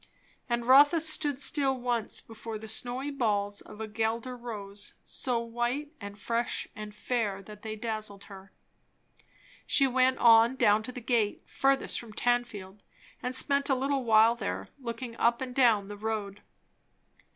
And 0.49 0.65
Rotha 0.65 0.99
stood 0.99 1.39
still 1.39 1.77
once 1.79 2.21
before 2.21 2.57
the 2.57 2.67
snowy 2.67 3.11
balls 3.11 3.61
of 3.61 3.79
a 3.79 3.87
Guelder 3.87 4.35
rose, 4.35 4.95
so 5.05 5.39
white 5.39 5.91
and 6.01 6.17
fresh 6.17 6.67
and 6.75 6.95
fair 6.95 7.43
that 7.43 7.61
they 7.61 7.75
dazzled 7.75 8.23
her. 8.23 8.51
She 9.67 9.85
went 9.85 10.17
on, 10.17 10.55
down 10.55 10.81
to 10.81 10.91
the 10.91 11.01
gate 11.01 11.43
furthest 11.45 11.99
from 11.99 12.13
Tanfield, 12.13 12.79
and 13.21 13.35
spent 13.35 13.69
a 13.69 13.75
little 13.75 14.03
while 14.03 14.33
there, 14.35 14.69
looking 14.79 15.15
up 15.17 15.39
and 15.39 15.53
down 15.53 15.87
the 15.87 15.97
road. 15.97 16.41